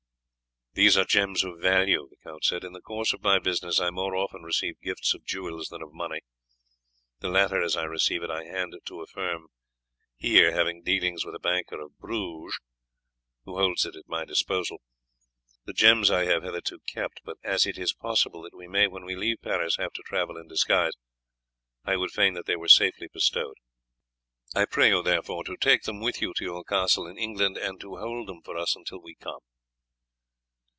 "These 0.73 0.95
are 0.95 1.03
gems 1.03 1.43
of 1.43 1.59
value," 1.59 2.07
he 2.23 2.37
said, 2.43 2.63
"In 2.63 2.71
the 2.71 2.79
course 2.79 3.11
of 3.11 3.21
my 3.21 3.39
business 3.39 3.81
I 3.81 3.89
more 3.89 4.15
often 4.15 4.43
receive 4.43 4.79
gifts 4.79 5.13
of 5.13 5.25
jewels 5.25 5.67
than 5.67 5.81
of 5.81 5.91
money. 5.91 6.21
The 7.19 7.27
latter, 7.27 7.61
as 7.61 7.75
I 7.75 7.83
receive 7.83 8.23
it, 8.23 8.29
I 8.29 8.45
hand 8.45 8.75
to 8.85 9.01
a 9.01 9.05
firm 9.05 9.47
here 10.15 10.53
having 10.53 10.81
dealings 10.81 11.25
with 11.25 11.35
a 11.35 11.39
banker 11.39 11.81
of 11.81 11.97
Bruges, 11.99 12.57
who 13.43 13.57
holds 13.57 13.85
it 13.85 13.97
at 13.97 14.07
my 14.07 14.23
disposal. 14.23 14.77
The 15.65 15.73
gems 15.73 16.09
I 16.09 16.23
have 16.23 16.43
hitherto 16.43 16.79
kept; 16.87 17.19
but 17.25 17.35
as 17.43 17.65
it 17.65 17.77
is 17.77 17.91
possible 17.93 18.41
that 18.43 18.55
we 18.55 18.65
may, 18.65 18.87
when 18.87 19.03
we 19.03 19.17
leave 19.17 19.39
Paris, 19.41 19.75
have 19.75 19.91
to 19.91 20.03
travel 20.05 20.37
in 20.37 20.47
disguise, 20.47 20.93
I 21.83 21.97
would 21.97 22.11
fain 22.11 22.33
that 22.35 22.45
they 22.45 22.55
were 22.55 22.69
safely 22.69 23.09
bestowed. 23.11 23.57
I 24.55 24.63
pray 24.63 24.87
you, 24.87 25.03
therefore, 25.03 25.43
to 25.43 25.57
take 25.57 25.83
them 25.83 25.99
with 25.99 26.21
you 26.21 26.33
to 26.37 26.45
your 26.45 26.63
castle 26.63 27.07
in 27.07 27.17
England, 27.17 27.57
and 27.57 27.77
to 27.81 27.97
hold 27.97 28.29
them 28.29 28.41
for 28.41 28.55
us 28.55 28.73
until 28.73 29.01
we 29.01 29.15
come." 29.15 29.39